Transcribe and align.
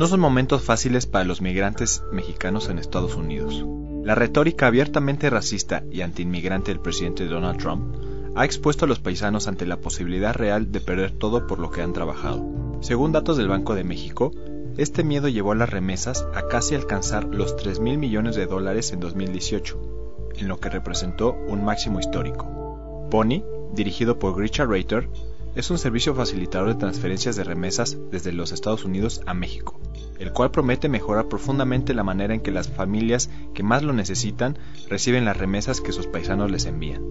No 0.00 0.06
son 0.06 0.20
momentos 0.20 0.62
fáciles 0.62 1.04
para 1.04 1.26
los 1.26 1.42
migrantes 1.42 2.02
mexicanos 2.10 2.70
en 2.70 2.78
Estados 2.78 3.16
Unidos. 3.16 3.66
La 4.02 4.14
retórica 4.14 4.66
abiertamente 4.66 5.28
racista 5.28 5.84
y 5.92 6.00
antiinmigrante 6.00 6.70
del 6.72 6.80
presidente 6.80 7.26
Donald 7.26 7.60
Trump 7.60 7.96
ha 8.34 8.46
expuesto 8.46 8.86
a 8.86 8.88
los 8.88 8.98
paisanos 8.98 9.46
ante 9.46 9.66
la 9.66 9.76
posibilidad 9.82 10.32
real 10.32 10.72
de 10.72 10.80
perder 10.80 11.10
todo 11.10 11.46
por 11.46 11.58
lo 11.58 11.70
que 11.70 11.82
han 11.82 11.92
trabajado. 11.92 12.78
Según 12.80 13.12
datos 13.12 13.36
del 13.36 13.48
Banco 13.48 13.74
de 13.74 13.84
México, 13.84 14.32
este 14.78 15.04
miedo 15.04 15.28
llevó 15.28 15.52
a 15.52 15.56
las 15.56 15.68
remesas 15.68 16.26
a 16.34 16.48
casi 16.48 16.74
alcanzar 16.74 17.26
los 17.26 17.54
3 17.56 17.80
mil 17.80 17.98
millones 17.98 18.36
de 18.36 18.46
dólares 18.46 18.94
en 18.94 19.00
2018, 19.00 20.30
en 20.36 20.48
lo 20.48 20.60
que 20.60 20.70
representó 20.70 21.36
un 21.46 21.62
máximo 21.62 22.00
histórico. 22.00 23.06
Pony, 23.10 23.44
dirigido 23.74 24.18
por 24.18 24.38
Richard 24.38 24.70
Rater, 24.70 25.10
es 25.54 25.70
un 25.70 25.78
servicio 25.78 26.14
facilitador 26.14 26.68
de 26.68 26.76
transferencias 26.76 27.36
de 27.36 27.44
remesas 27.44 27.98
desde 28.10 28.32
los 28.32 28.52
Estados 28.52 28.84
Unidos 28.84 29.20
a 29.26 29.34
México, 29.34 29.79
el 30.20 30.32
cual 30.32 30.50
promete 30.50 30.88
mejorar 30.88 31.28
profundamente 31.28 31.94
la 31.94 32.04
manera 32.04 32.34
en 32.34 32.40
que 32.40 32.50
las 32.50 32.68
familias 32.68 33.30
que 33.54 33.62
más 33.62 33.82
lo 33.82 33.92
necesitan 33.94 34.58
reciben 34.88 35.24
las 35.24 35.36
remesas 35.36 35.80
que 35.80 35.92
sus 35.92 36.06
paisanos 36.06 36.50
les 36.50 36.66
envían. 36.66 37.02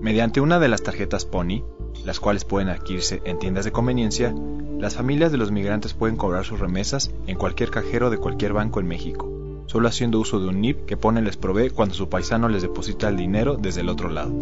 Mediante 0.00 0.40
una 0.40 0.60
de 0.60 0.68
las 0.68 0.82
tarjetas 0.82 1.24
Pony, 1.24 1.64
las 2.04 2.20
cuales 2.20 2.44
pueden 2.44 2.68
adquirirse 2.68 3.22
en 3.24 3.38
tiendas 3.38 3.64
de 3.64 3.72
conveniencia, 3.72 4.34
las 4.78 4.94
familias 4.94 5.32
de 5.32 5.38
los 5.38 5.50
migrantes 5.50 5.94
pueden 5.94 6.16
cobrar 6.16 6.44
sus 6.44 6.60
remesas 6.60 7.10
en 7.26 7.36
cualquier 7.36 7.70
cajero 7.70 8.10
de 8.10 8.18
cualquier 8.18 8.52
banco 8.52 8.78
en 8.78 8.88
México, 8.88 9.30
solo 9.66 9.88
haciendo 9.88 10.20
uso 10.20 10.38
de 10.38 10.48
un 10.48 10.60
NIP 10.60 10.84
que 10.84 10.96
Pony 10.96 11.20
les 11.22 11.38
provee 11.38 11.70
cuando 11.70 11.94
su 11.94 12.08
paisano 12.08 12.48
les 12.48 12.62
deposita 12.62 13.08
el 13.08 13.16
dinero 13.16 13.56
desde 13.56 13.80
el 13.80 13.88
otro 13.88 14.10
lado. 14.10 14.38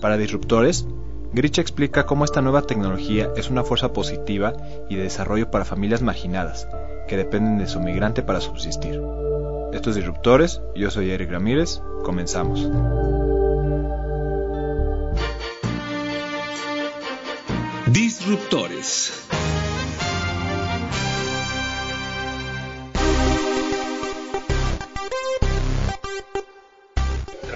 Para 0.00 0.16
disruptores, 0.16 0.86
Grich 1.32 1.58
explica 1.58 2.06
cómo 2.06 2.24
esta 2.24 2.40
nueva 2.40 2.62
tecnología 2.62 3.30
es 3.36 3.50
una 3.50 3.62
fuerza 3.62 3.92
positiva 3.92 4.54
y 4.88 4.96
de 4.96 5.02
desarrollo 5.02 5.50
para 5.50 5.66
familias 5.66 6.00
marginadas, 6.00 6.66
que 7.06 7.16
dependen 7.16 7.58
de 7.58 7.66
su 7.66 7.80
migrante 7.80 8.22
para 8.22 8.40
subsistir. 8.40 9.00
Estos 9.72 9.96
disruptores, 9.96 10.62
yo 10.74 10.90
soy 10.90 11.10
Eric 11.10 11.30
Ramírez, 11.30 11.82
comenzamos. 12.02 12.70
Disruptores. 17.92 19.27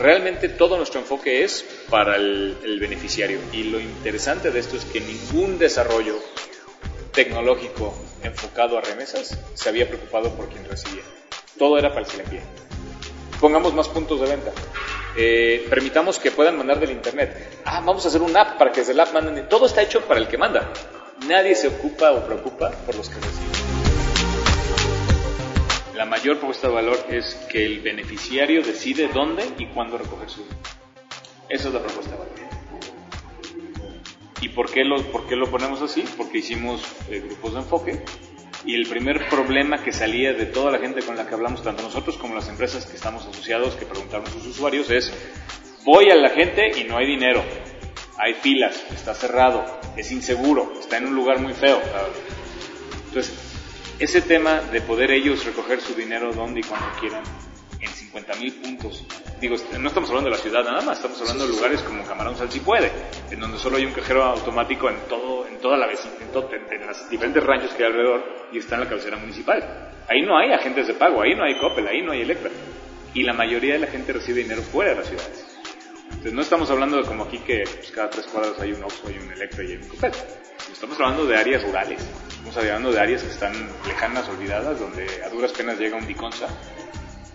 Realmente 0.02 0.48
todo 0.48 0.76
nuestro 0.76 0.98
enfoque 0.98 1.44
es 1.44 1.64
para 1.88 2.16
el, 2.16 2.78
beneficiario 2.80 3.38
y 3.52 3.62
lo 3.62 3.78
interesante 3.78 4.50
de 4.50 4.58
esto 4.58 4.76
es 4.76 4.84
que 4.84 5.00
ningún 5.00 5.60
desarrollo 5.60 6.16
tecnológico 7.12 7.94
enfocado 8.24 8.76
a 8.76 8.80
remesas 8.80 9.38
se 9.54 9.68
había 9.68 9.86
preocupado 9.86 10.34
por 10.34 10.48
quien 10.48 10.64
recibía. 10.64 11.04
Todo 11.56 11.78
era 11.78 11.90
para 11.90 12.00
el 12.00 12.06
que 12.08 12.16
le 12.16 12.24
envía. 12.24 12.42
Pongamos 13.40 13.74
más 13.74 13.88
puntos 13.88 14.20
de 14.20 14.26
venta. 14.26 14.50
Eh, 15.16 15.68
permitamos 15.70 16.18
que 16.18 16.32
puedan 16.32 16.58
mandar 16.58 16.80
del 16.80 16.90
internet. 16.90 17.60
Ah, 17.64 17.80
vamos 17.86 18.04
a 18.04 18.08
hacer 18.08 18.22
una 18.22 18.40
app 18.40 18.58
para 18.58 18.72
que 18.72 18.80
desde 18.80 18.94
el 18.94 19.00
app 19.00 19.12
manden. 19.12 19.48
Todo 19.48 19.66
está 19.66 19.82
hecho 19.82 20.00
para 20.00 20.18
el 20.18 20.26
que 20.26 20.36
manda. 20.36 20.72
Nadie 21.28 21.54
se 21.54 21.68
ocupa 21.68 22.10
o 22.10 22.26
preocupa 22.26 22.72
por 22.72 22.96
los 22.96 23.08
que 23.08 23.20
reciben. 23.20 23.61
La 25.94 26.06
mayor 26.06 26.38
propuesta 26.38 26.68
de 26.68 26.74
valor 26.74 26.98
es 27.10 27.34
que 27.50 27.66
el 27.66 27.80
beneficiario 27.80 28.62
decide 28.62 29.08
dónde 29.08 29.44
y 29.58 29.66
cuándo 29.66 29.98
recoger 29.98 30.30
su. 30.30 30.42
Esa 31.48 31.68
es 31.68 31.74
la 31.74 31.80
propuesta 31.80 32.12
de 32.12 32.18
valor. 32.18 32.32
¿Y 34.40 34.48
por 34.48 34.70
qué 34.70 34.84
lo, 34.84 35.02
por 35.12 35.26
qué 35.26 35.36
lo 35.36 35.50
ponemos 35.50 35.82
así? 35.82 36.04
Porque 36.16 36.38
hicimos 36.38 36.82
eh, 37.10 37.20
grupos 37.20 37.52
de 37.52 37.58
enfoque 37.60 38.04
y 38.64 38.74
el 38.74 38.88
primer 38.88 39.28
problema 39.28 39.82
que 39.82 39.92
salía 39.92 40.32
de 40.32 40.46
toda 40.46 40.70
la 40.70 40.78
gente 40.78 41.02
con 41.02 41.16
la 41.16 41.26
que 41.26 41.34
hablamos, 41.34 41.62
tanto 41.62 41.82
nosotros 41.82 42.16
como 42.16 42.34
las 42.34 42.48
empresas 42.48 42.86
que 42.86 42.96
estamos 42.96 43.26
asociados, 43.26 43.74
que 43.74 43.84
preguntaron 43.84 44.26
a 44.26 44.30
sus 44.30 44.46
usuarios, 44.46 44.90
es, 44.90 45.12
voy 45.84 46.10
a 46.10 46.14
la 46.14 46.30
gente 46.30 46.70
y 46.78 46.84
no 46.84 46.96
hay 46.96 47.06
dinero, 47.06 47.44
hay 48.18 48.34
filas, 48.34 48.82
está 48.92 49.14
cerrado, 49.14 49.64
es 49.96 50.10
inseguro, 50.10 50.72
está 50.80 50.96
en 50.96 51.06
un 51.06 51.14
lugar 51.14 51.40
muy 51.40 51.52
feo. 51.52 51.80
Entonces, 53.08 53.51
ese 54.02 54.20
tema 54.20 54.60
de 54.60 54.80
poder 54.80 55.12
ellos 55.12 55.44
recoger 55.44 55.80
su 55.80 55.94
dinero 55.94 56.32
donde 56.32 56.58
y 56.58 56.62
cuando 56.64 56.88
quieran, 56.98 57.22
en 57.78 57.88
50 57.88 58.34
mil 58.34 58.52
puntos, 58.54 59.06
digo, 59.40 59.54
no 59.78 59.88
estamos 59.88 60.08
hablando 60.10 60.28
de 60.28 60.36
la 60.36 60.42
ciudad 60.42 60.64
nada 60.64 60.80
más, 60.82 60.96
estamos 60.96 61.20
hablando 61.20 61.46
de 61.46 61.52
lugares 61.52 61.80
como 61.82 62.04
Camarón 62.04 62.36
Sal 62.36 62.50
si 62.50 62.58
puede, 62.58 62.90
en 63.30 63.38
donde 63.38 63.58
solo 63.58 63.76
hay 63.76 63.84
un 63.84 63.92
cajero 63.92 64.24
automático 64.24 64.90
en 64.90 64.96
todo, 65.08 65.46
en 65.46 65.58
toda 65.58 65.76
la 65.76 65.86
vecindad, 65.86 66.18
en, 66.20 66.80
en 66.80 66.86
los 66.88 67.10
diferentes 67.10 67.44
ranchos 67.44 67.70
que 67.74 67.84
hay 67.84 67.90
alrededor 67.90 68.48
y 68.52 68.58
está 68.58 68.74
en 68.74 68.80
la 68.80 68.88
cabecera 68.88 69.16
municipal. 69.18 69.92
Ahí 70.08 70.22
no 70.22 70.36
hay 70.36 70.52
agentes 70.52 70.88
de 70.88 70.94
pago, 70.94 71.22
ahí 71.22 71.36
no 71.36 71.44
hay 71.44 71.56
Coppel, 71.58 71.86
ahí 71.86 72.02
no 72.02 72.10
hay 72.10 72.22
Electra. 72.22 72.50
Y 73.14 73.22
la 73.22 73.34
mayoría 73.34 73.74
de 73.74 73.80
la 73.80 73.86
gente 73.86 74.12
recibe 74.12 74.42
dinero 74.42 74.62
fuera 74.62 74.90
de 74.90 74.96
las 74.96 75.06
ciudades. 75.06 75.46
Entonces 76.06 76.32
no 76.32 76.42
estamos 76.42 76.68
hablando 76.70 76.96
de 76.96 77.04
como 77.04 77.24
aquí 77.24 77.38
que 77.38 77.62
pues, 77.64 77.92
cada 77.92 78.10
tres 78.10 78.26
cuadras 78.26 78.58
hay 78.60 78.72
un 78.72 78.82
Oxxo, 78.82 79.06
hay 79.06 79.18
un 79.18 79.32
Electra 79.32 79.62
y 79.62 79.68
hay 79.68 79.76
un 79.76 79.88
Coppel. 79.88 80.12
Estamos 80.72 80.98
hablando 80.98 81.24
de 81.24 81.36
áreas 81.36 81.62
rurales, 81.62 82.00
estamos 82.42 82.56
hablando 82.56 82.90
de 82.90 83.00
áreas 83.00 83.22
que 83.22 83.30
están 83.30 83.52
lejanas, 83.86 84.28
olvidadas, 84.28 84.80
donde 84.80 85.06
a 85.24 85.28
duras 85.28 85.52
penas 85.52 85.78
llega 85.78 85.96
un 85.96 86.06
Biconza 86.06 86.48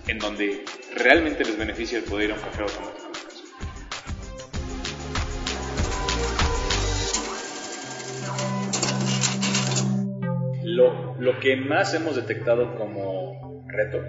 en 0.06 0.20
donde 0.20 0.66
realmente 0.96 1.46
les 1.46 1.58
beneficia 1.58 1.98
el 2.00 2.04
poder 2.04 2.26
ir 2.26 2.32
a 2.32 2.36
un 2.36 2.42
cajero 2.42 2.66
automático. 2.66 3.08
Lo, 10.64 11.16
lo, 11.18 11.40
que 11.40 11.56
más 11.56 11.94
hemos 11.94 12.18
detectado 12.18 12.76
como 12.76 13.64
reto 13.68 14.00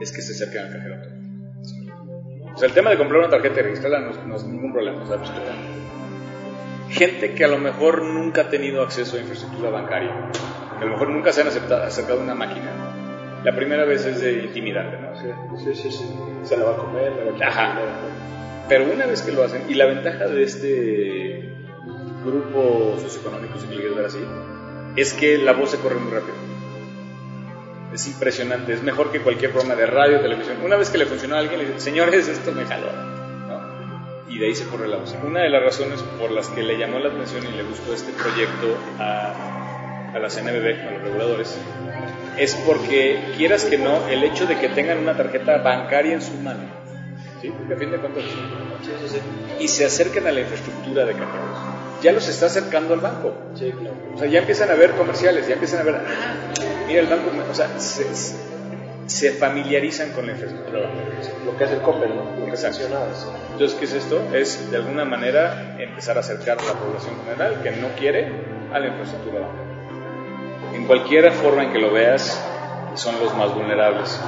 es 0.00 0.12
que 0.12 0.22
se 0.22 0.32
acerquen 0.32 0.62
al 0.62 0.72
cajero 0.72 0.94
automático. 0.94 2.54
O 2.54 2.58
sea, 2.58 2.68
el 2.68 2.74
tema 2.74 2.90
de 2.90 2.96
comprar 2.96 3.20
una 3.20 3.28
tarjeta 3.28 3.60
y 3.60 3.62
registrarla 3.64 4.00
no, 4.00 4.26
no 4.26 4.36
es 4.36 4.44
ningún 4.44 4.72
problema, 4.72 5.02
o 5.02 5.06
sea, 5.06 5.18
pues, 5.18 5.30
Gente 6.92 7.34
que 7.34 7.44
a 7.44 7.48
lo 7.48 7.58
mejor 7.58 8.02
nunca 8.02 8.42
ha 8.42 8.48
tenido 8.50 8.82
acceso 8.82 9.16
a 9.16 9.20
infraestructura 9.20 9.70
bancaria, 9.70 10.30
que 10.78 10.84
a 10.84 10.86
lo 10.86 10.92
mejor 10.92 11.08
nunca 11.08 11.32
se 11.32 11.40
han 11.40 11.48
aceptado, 11.48 11.82
acercado 11.82 12.20
a 12.20 12.22
una 12.22 12.34
máquina, 12.34 12.70
la 13.44 13.56
primera 13.56 13.84
vez 13.84 14.04
es 14.04 14.20
de 14.20 14.44
intimidante, 14.44 14.98
¿no? 14.98 15.58
Sí, 15.58 15.74
sí, 15.74 15.90
sí. 15.90 16.04
Se 16.44 16.56
la 16.56 16.64
va 16.64 16.72
a 16.72 16.76
comer, 16.76 17.12
la 17.12 17.46
va 17.46 17.46
a 17.46 17.48
Ajá. 17.48 17.80
Pero 18.68 18.92
una 18.92 19.06
vez 19.06 19.22
que 19.22 19.32
lo 19.32 19.42
hacen, 19.42 19.62
y 19.68 19.74
la 19.74 19.86
ventaja 19.86 20.26
de 20.26 20.42
este 20.42 21.52
grupo 22.24 22.96
socioeconómico, 23.00 23.58
si 23.58 23.66
quieres 23.66 23.96
ver 23.96 24.06
así, 24.06 24.20
es 24.94 25.14
que 25.14 25.38
la 25.38 25.52
voz 25.52 25.70
se 25.70 25.78
corre 25.78 25.96
muy 25.96 26.12
rápido. 26.12 26.34
Es 27.92 28.06
impresionante, 28.06 28.72
es 28.74 28.82
mejor 28.82 29.10
que 29.10 29.20
cualquier 29.20 29.50
programa 29.50 29.74
de 29.76 29.86
radio, 29.86 30.20
televisión. 30.20 30.58
Una 30.62 30.76
vez 30.76 30.90
que 30.90 30.98
le 30.98 31.06
funcionó 31.06 31.36
a 31.36 31.38
alguien, 31.40 31.58
le 31.58 31.64
dicen, 31.64 31.80
señores, 31.80 32.28
esto 32.28 32.52
me 32.52 32.64
jaló. 32.64 33.11
Y 34.32 34.38
de 34.38 34.46
ahí 34.46 34.54
se 34.54 34.64
corre 34.66 34.88
la 34.88 34.96
voz. 34.96 35.14
Una 35.22 35.42
de 35.42 35.50
las 35.50 35.62
razones 35.62 36.02
por 36.18 36.30
las 36.30 36.48
que 36.48 36.62
le 36.62 36.78
llamó 36.78 36.98
la 36.98 37.10
atención 37.10 37.44
y 37.46 37.54
le 37.54 37.64
gustó 37.64 37.92
este 37.92 38.12
proyecto 38.12 38.78
a, 38.98 40.12
a 40.14 40.18
la 40.18 40.28
CNBB, 40.28 40.88
a 40.88 40.90
los 40.92 41.02
reguladores, 41.02 41.58
es 42.38 42.54
porque, 42.66 43.20
quieras 43.36 43.64
que 43.64 43.78
no, 43.78 44.08
el 44.08 44.24
hecho 44.24 44.46
de 44.46 44.58
que 44.58 44.68
tengan 44.68 44.98
una 44.98 45.16
tarjeta 45.16 45.58
bancaria 45.58 46.14
en 46.14 46.22
su 46.22 46.34
mano, 46.34 46.62
¿sí? 47.40 47.50
Porque 47.50 47.74
a 47.74 47.76
fin 47.76 47.90
de 47.90 47.98
cuentas, 47.98 48.24
y 49.60 49.68
se 49.68 49.84
acerquen 49.84 50.26
a 50.26 50.32
la 50.32 50.40
infraestructura 50.40 51.04
de 51.04 51.12
cajeros, 51.12 51.58
ya 52.02 52.12
los 52.12 52.26
está 52.28 52.46
acercando 52.46 52.94
al 52.94 53.00
banco. 53.00 53.34
Sí, 53.54 53.70
claro. 53.70 53.96
O 54.14 54.18
sea, 54.18 54.28
ya 54.28 54.40
empiezan 54.40 54.70
a 54.70 54.74
ver 54.74 54.92
comerciales, 54.92 55.46
ya 55.46 55.54
empiezan 55.54 55.80
a 55.80 55.82
ver, 55.84 55.94
ah, 55.96 56.34
mira 56.86 57.00
el 57.00 57.06
banco, 57.06 57.30
o 57.50 57.54
sea, 57.54 57.78
se, 57.78 58.04
se 59.12 59.32
familiarizan 59.32 60.10
con 60.12 60.26
la 60.26 60.32
infraestructura 60.32 60.80
bancaria. 60.80 61.20
Lo 61.44 61.56
que 61.56 61.64
hace 61.64 61.74
el 61.74 61.80
Coppel, 61.82 62.10
¿no? 62.16 62.24
Lo 62.40 62.44
que 62.46 62.50
Exacto. 62.52 62.78
es- 62.80 63.26
Entonces, 63.52 63.78
¿qué 63.78 63.84
es 63.84 63.92
esto? 63.92 64.20
Es 64.34 64.70
de 64.70 64.76
alguna 64.78 65.04
manera 65.04 65.76
empezar 65.78 66.16
a 66.16 66.20
acercar 66.20 66.58
a 66.58 66.64
la 66.64 66.72
población 66.72 67.14
general 67.24 67.60
que 67.62 67.70
no 67.72 67.88
quiere 67.98 68.28
a 68.72 68.78
la 68.78 68.86
infraestructura 68.88 69.40
bancaria. 69.40 69.72
En 70.74 70.86
cualquier 70.86 71.30
forma 71.32 71.64
en 71.64 71.72
que 71.72 71.78
lo 71.78 71.92
veas, 71.92 72.42
son 72.94 73.18
los 73.20 73.34
más 73.36 73.54
vulnerables. 73.54 74.18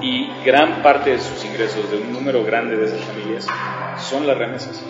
Y 0.00 0.28
gran 0.44 0.82
parte 0.82 1.10
de 1.10 1.18
sus 1.18 1.44
ingresos, 1.44 1.90
de 1.90 1.98
un 1.98 2.12
número 2.12 2.44
grande 2.44 2.76
de 2.76 2.86
esas 2.86 3.00
familias, 3.00 3.46
son 3.98 4.26
las 4.26 4.36
remesas. 4.36 4.82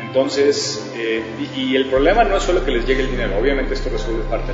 Entonces, 0.00 0.92
eh, 0.96 1.22
y, 1.56 1.74
el 1.74 1.86
problema 1.88 2.22
no 2.24 2.36
es 2.36 2.42
solo 2.42 2.64
que 2.64 2.70
les 2.70 2.86
llegue 2.86 3.02
el 3.02 3.10
dinero, 3.10 3.38
obviamente 3.40 3.74
esto 3.74 3.88
resuelve 3.88 4.22
parte, 4.24 4.52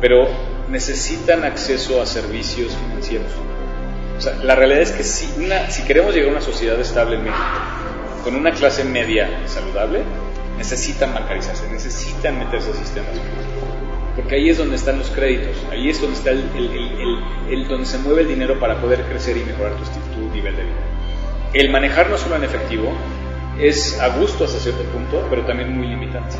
pero 0.00 0.28
necesitan 0.68 1.44
acceso 1.44 2.00
a 2.00 2.06
servicios 2.06 2.72
financieros. 2.74 3.30
O 4.18 4.20
sea, 4.20 4.34
la 4.42 4.54
realidad 4.54 4.82
es 4.82 4.92
que 4.92 5.04
si, 5.04 5.28
una, 5.40 5.70
si 5.70 5.82
queremos 5.82 6.14
llegar 6.14 6.30
a 6.30 6.32
una 6.32 6.40
sociedad 6.40 6.78
estable 6.80 7.16
en 7.16 7.24
México, 7.24 7.44
con 8.24 8.34
una 8.34 8.52
clase 8.52 8.84
media 8.84 9.28
saludable, 9.46 10.02
necesitan 10.56 11.12
bancarizarse, 11.12 11.68
necesitan 11.70 12.38
meterse 12.38 12.70
a 12.70 12.74
sistemas 12.74 13.14
porque 14.16 14.36
ahí 14.36 14.48
es 14.48 14.56
donde 14.56 14.76
están 14.76 14.98
los 14.98 15.10
créditos, 15.10 15.54
ahí 15.70 15.90
es 15.90 16.00
donde 16.00 16.16
está 16.16 16.30
el, 16.30 16.40
el, 17.50 17.68
donde 17.68 17.84
se 17.84 17.98
mueve 17.98 18.22
el 18.22 18.28
dinero 18.28 18.58
para 18.58 18.80
poder 18.80 19.02
crecer 19.02 19.36
y 19.36 19.44
mejorar 19.44 19.74
tu, 19.76 19.84
tu 19.84 20.34
nivel 20.34 20.56
de 20.56 20.62
vida. 20.62 20.74
El 21.52 21.70
manejar 21.70 22.08
no 22.08 22.16
solo 22.16 22.36
en 22.36 22.44
efectivo 22.44 22.92
es 23.60 24.00
a 24.00 24.08
gusto 24.16 24.44
hasta 24.44 24.58
cierto 24.58 24.82
punto, 24.84 25.26
pero 25.28 25.44
también 25.44 25.76
muy 25.76 25.86
limitante. 25.86 26.36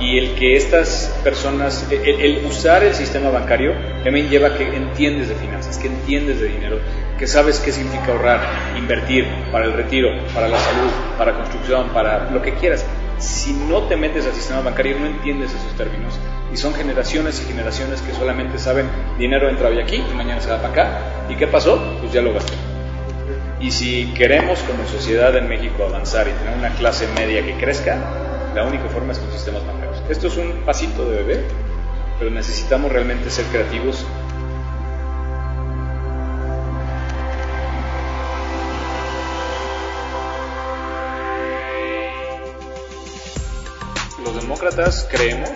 Y 0.00 0.18
el 0.18 0.34
que 0.34 0.56
estas 0.56 1.14
personas, 1.22 1.86
el, 1.90 2.44
usar 2.46 2.82
el 2.82 2.94
sistema 2.94 3.28
bancario 3.28 3.74
también 4.02 4.30
lleva 4.30 4.56
que 4.56 4.64
entiendes 4.64 5.28
de 5.28 5.34
finanzas, 5.34 5.76
que 5.76 5.88
entiendes 5.88 6.40
de 6.40 6.48
dinero, 6.48 6.78
que 7.18 7.26
sabes 7.26 7.58
qué 7.58 7.70
significa 7.70 8.12
ahorrar, 8.12 8.40
invertir 8.78 9.26
para 9.52 9.66
el 9.66 9.74
retiro, 9.74 10.08
para 10.34 10.48
la 10.48 10.58
salud, 10.58 10.90
para 11.18 11.34
construcción, 11.34 11.90
para 11.90 12.30
lo 12.30 12.40
que 12.40 12.54
quieras. 12.54 12.86
Si 13.18 13.52
no 13.52 13.82
te 13.82 13.96
metes 13.96 14.24
al 14.24 14.32
sistema 14.32 14.62
bancario 14.62 14.98
no 14.98 15.06
entiendes 15.06 15.50
esos 15.52 15.76
términos 15.76 16.18
y 16.52 16.56
son 16.56 16.74
generaciones 16.74 17.40
y 17.42 17.44
generaciones 17.44 18.00
que 18.00 18.14
solamente 18.14 18.58
saben 18.58 18.88
dinero 19.18 19.50
entra 19.50 19.68
hoy 19.68 19.78
aquí 19.78 19.96
y 19.96 20.14
mañana 20.14 20.40
se 20.40 20.48
va 20.48 20.62
para 20.62 20.68
acá. 20.70 21.00
¿Y 21.28 21.36
qué 21.36 21.46
pasó? 21.46 21.78
Pues 22.00 22.12
ya 22.12 22.22
lo 22.22 22.32
gasté. 22.32 22.54
Y 23.60 23.70
si 23.70 24.06
queremos 24.14 24.60
como 24.60 24.86
sociedad 24.86 25.36
en 25.36 25.46
México 25.46 25.84
avanzar 25.84 26.26
y 26.26 26.32
tener 26.32 26.56
una 26.56 26.70
clase 26.70 27.06
media 27.14 27.44
que 27.44 27.52
crezca, 27.58 27.98
la 28.54 28.64
única 28.64 28.88
forma 28.88 29.12
es 29.12 29.18
con 29.18 29.30
sistemas 29.30 29.64
bancarios. 29.66 30.02
Esto 30.08 30.26
es 30.26 30.36
un 30.36 30.62
pasito 30.64 31.08
de 31.08 31.22
bebé, 31.22 31.44
pero 32.18 32.30
necesitamos 32.30 32.90
realmente 32.90 33.30
ser 33.30 33.44
creativos. 33.46 34.04
Los 44.24 44.34
demócratas 44.34 45.08
creemos 45.10 45.50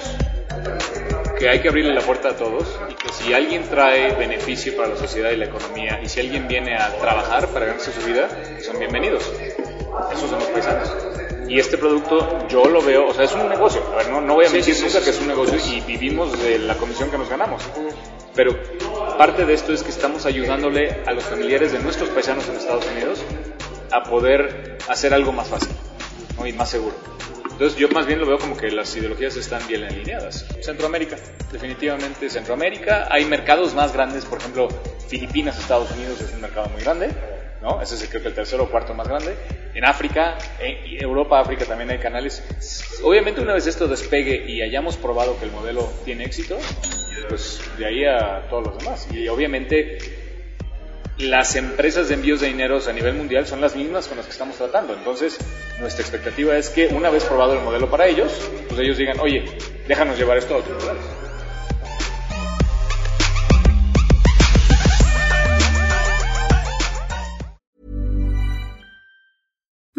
que 1.39 1.49
hay 1.49 1.61
que 1.61 1.69
abrirle 1.69 1.93
la 1.95 2.01
puerta 2.01 2.31
a 2.31 2.37
todos 2.37 2.79
y 2.89 2.95
que 2.95 3.13
si 3.13 3.35
alguien 3.35 3.65
trae 3.69 4.15
beneficio 4.15 4.77
para 4.77 4.89
la 4.91 4.97
sociedad 4.97 5.31
y 5.31 5.37
la 5.37 5.47
economía 5.47 6.01
y 6.03 6.09
si 6.09 6.21
alguien 6.21 6.47
viene 6.47 6.77
a 6.77 6.97
trabajar 6.99 7.49
para 7.49 7.67
ganarse 7.67 7.93
su 7.93 8.07
vida, 8.07 8.29
son 8.63 8.79
bienvenidos. 8.79 9.31
Esos 10.13 10.31
son 10.31 10.39
los 10.39 10.49
paisanos. 10.49 10.91
Y 11.49 11.59
este 11.59 11.77
producto 11.77 12.49
yo 12.49 12.65
lo 12.65 12.83
veo, 12.83 13.09
o 13.09 13.15
sea, 13.15 13.25
es 13.25 13.33
un 13.35 13.49
negocio. 13.49 13.83
A 13.93 13.97
ver, 13.97 14.11
no, 14.11 14.21
no 14.21 14.35
voy 14.35 14.47
a 14.47 14.51
mentir 14.51 14.75
nunca 14.81 15.01
que 15.03 15.11
es 15.11 15.21
un 15.21 15.29
negocio 15.29 15.59
y 15.73 15.81
vivimos 15.83 16.41
de 16.43 16.59
la 16.59 16.75
comisión 16.77 17.11
que 17.11 17.19
nos 17.19 17.29
ganamos. 17.29 17.63
Pero 18.35 18.57
parte 19.19 19.45
de 19.45 19.55
esto 19.55 19.73
es 19.73 19.83
que 19.83 19.91
estamos 19.91 20.27
ayudándole 20.27 21.03
a 21.07 21.13
los 21.13 21.25
familiares 21.25 21.73
de 21.73 21.79
nuestros 21.81 22.09
paisanos 22.11 22.49
en 22.49 22.57
Estados 22.57 22.87
Unidos 22.87 23.23
a 23.93 24.03
poder 24.03 24.79
hacer 24.89 25.15
algo 25.15 25.33
más 25.33 25.49
fácil 25.49 25.71
y 26.45 26.53
más 26.53 26.71
seguro. 26.71 26.97
Entonces 27.51 27.79
yo 27.79 27.89
más 27.91 28.07
bien 28.07 28.19
lo 28.19 28.27
veo 28.27 28.39
como 28.39 28.57
que 28.57 28.71
las 28.73 28.97
ideologías 28.97 29.37
están 29.37 29.65
bien 29.69 29.85
alineadas. 29.85 30.45
Centroamérica, 30.61 31.17
definitivamente 31.53 32.29
Centroamérica. 32.29 33.07
Hay 33.11 33.27
mercados 33.27 33.75
más 33.75 33.93
grandes, 33.93 34.25
por 34.25 34.39
ejemplo, 34.39 34.69
Filipinas, 35.07 35.57
Estados 35.59 35.91
Unidos 35.93 36.21
es 36.21 36.33
un 36.33 36.41
mercado 36.41 36.69
muy 36.71 36.83
grande, 36.83 37.11
¿no? 37.65 37.81
Ese 37.81 37.95
es 37.95 38.07
creo 38.09 38.23
que 38.23 38.29
el 38.29 38.35
tercero 38.35 38.65
o 38.65 38.69
cuarto 38.69 38.95
más 38.95 39.09
grande. 39.09 39.35
En 39.75 39.85
África, 39.85 40.37
en 40.61 41.03
Europa, 41.03 41.41
África 41.41 41.65
también 41.65 41.91
hay 41.91 41.99
canales. 41.99 42.43
Obviamente 43.03 43.41
una 43.41 43.55
vez 43.55 43.67
esto 43.67 43.89
despegue 43.89 44.45
y 44.47 44.61
hayamos 44.61 44.97
probado 44.97 45.39
que 45.39 45.47
el 45.47 45.51
modelo 45.51 45.91
tiene 46.05 46.25
éxito, 46.25 46.59
pues 47.29 47.61
de 47.79 47.87
ahí 47.87 48.05
a 48.05 48.47
todos 48.51 48.67
los 48.67 48.79
demás. 48.79 49.09
Y 49.11 49.27
obviamente 49.29 49.99
las 51.19 51.57
empresas 51.57 52.09
de 52.09 52.15
envíos 52.15 52.41
de 52.41 52.49
dineros 52.49 52.87
a 52.87 52.93
nivel 52.93 53.15
mundial 53.15 53.47
son 53.47 53.61
las 53.61 53.75
mismas 53.75 54.09
con 54.09 54.19
las 54.19 54.27
que 54.27 54.33
estamos 54.33 54.57
tratando. 54.57 54.93
Entonces, 54.93 55.39
nuestra 55.81 56.03
expectativa 56.03 56.57
es 56.57 56.69
que 56.69 56.89
una 56.89 57.09
vez 57.09 57.25
probado 57.25 57.55
el 57.55 57.61
modelo 57.61 57.89
para 57.89 58.07
ellos, 58.07 58.51
pues 58.69 58.79
ellos 58.81 58.99
digan, 58.99 59.19
oye, 59.21 59.45
déjanos 59.89 60.19
llevar 60.19 60.37
esto 60.37 60.55
a 60.55 60.59
otros 60.59 60.83
lugares. 60.83 61.24